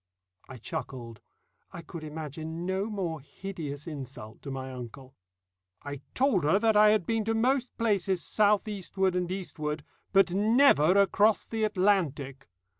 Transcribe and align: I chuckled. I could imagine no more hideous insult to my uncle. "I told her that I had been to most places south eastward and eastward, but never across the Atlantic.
I 0.49 0.57
chuckled. 0.57 1.21
I 1.71 1.83
could 1.83 2.03
imagine 2.03 2.65
no 2.65 2.87
more 2.89 3.21
hideous 3.21 3.85
insult 3.85 4.41
to 4.41 4.49
my 4.49 4.71
uncle. 4.73 5.13
"I 5.83 6.01
told 6.15 6.43
her 6.43 6.57
that 6.57 6.75
I 6.75 6.89
had 6.89 7.05
been 7.05 7.23
to 7.25 7.35
most 7.35 7.69
places 7.77 8.25
south 8.25 8.67
eastward 8.67 9.15
and 9.15 9.31
eastward, 9.31 9.83
but 10.11 10.31
never 10.33 10.97
across 10.99 11.45
the 11.45 11.63
Atlantic. 11.65 12.49